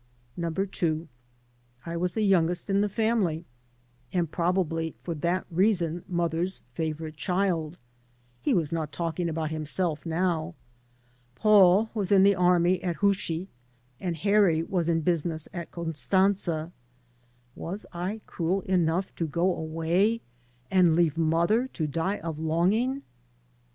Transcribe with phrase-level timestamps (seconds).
[0.35, 1.07] Number two:
[1.85, 3.45] I was the youngest in the family,
[4.11, 7.77] and probably for that reason mother's favorite child—
[8.41, 10.55] he was not talking about himself now.
[11.35, 13.45] Paul was in the army at Hushi,
[13.99, 16.71] and Harry was in business at Con stantza.
[17.55, 20.21] Was I cruel enough to go away
[20.71, 23.03] and leave mother to die of longing?